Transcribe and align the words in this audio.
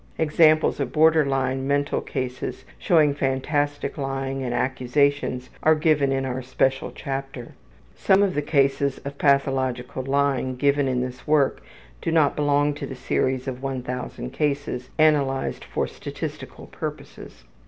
Examples 0.17 0.79
of 0.79 0.91
borderline 0.91 1.67
mental 1.67 2.01
cases 2.01 2.65
showing 2.79 3.13
fantastic 3.13 3.99
lying 3.99 4.41
and 4.41 4.51
accusations 4.51 5.51
are 5.61 5.75
given 5.75 6.11
in 6.11 6.25
our 6.25 6.41
special 6.41 6.91
chapter. 6.91 7.51
Some 7.95 8.23
of 8.23 8.33
the 8.33 8.41
cases 8.41 8.97
of 9.05 9.19
pathological 9.19 10.01
lying 10.01 10.55
given 10.55 10.87
in 10.87 11.01
this 11.01 11.27
work 11.27 11.61
do 12.01 12.11
not 12.11 12.35
belong 12.35 12.73
to 12.73 12.87
the 12.87 12.95
series 12.95 13.47
of 13.47 13.61
1000 13.61 14.31
cases 14.31 14.89
analyzed 14.97 15.63
for 15.63 15.85
statistical 15.85 16.65
purposes. 16.65 17.43